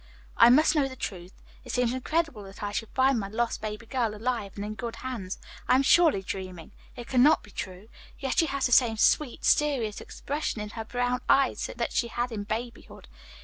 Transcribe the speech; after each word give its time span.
"I 0.35 0.49
must 0.49 0.75
know 0.75 0.87
the 0.87 0.95
truth. 0.95 1.43
It 1.63 1.73
seems 1.73 1.93
incredible 1.93 2.41
that 2.45 2.63
I 2.63 2.71
should 2.71 2.89
find 2.89 3.19
my 3.19 3.27
lost 3.27 3.61
baby 3.61 3.85
girl 3.85 4.15
alive 4.15 4.53
and 4.55 4.65
in 4.65 4.73
good 4.73 4.95
hands. 4.95 5.37
I 5.67 5.75
am 5.75 5.83
surely 5.83 6.23
dreaming. 6.23 6.71
It 6.95 7.07
cannot 7.07 7.43
be 7.43 7.51
true. 7.51 7.87
Yet 8.17 8.39
she 8.39 8.47
has 8.47 8.65
the 8.65 8.71
same 8.71 8.97
sweet, 8.97 9.45
serious 9.45 10.01
expression 10.01 10.59
in 10.59 10.69
her 10.71 10.85
brown 10.85 11.21
eyes 11.29 11.69
that 11.75 11.93
she 11.93 12.07
had 12.07 12.31
in 12.31 12.45
babyhood. 12.45 13.09